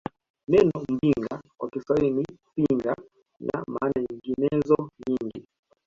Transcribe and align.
Neno 0.47 0.71
Mbinga 0.91 1.41
kwa 1.57 1.69
Kiswahili 1.69 2.13
ni 2.13 2.25
Pinga 2.55 2.95
na 3.39 3.63
maana 3.67 4.01
nyinginezo 4.01 4.89
nyingi 5.07 5.45